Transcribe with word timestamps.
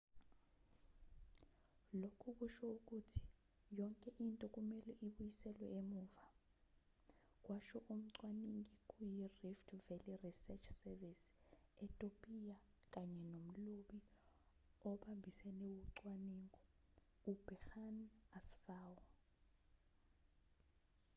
lokhu 2.01 2.29
kusho 2.39 2.65
ukuthi 2.77 3.21
yonke 3.79 4.09
into 4.23 4.45
kumelwe 4.53 4.93
ibuyiselwe 5.05 5.67
emuva 5.79 6.25
kwasho 7.43 7.77
umcwaningi 7.93 8.75
kuyirift 8.89 9.67
valley 9.85 10.15
research 10.25 10.65
service 10.81 11.23
etopiya 11.85 12.57
kanye 12.93 13.21
nomlobi 13.33 13.99
obambisene 14.89 15.65
wocwaningo 15.75 16.59
uberhane 17.31 18.07
asfaw 18.37 18.95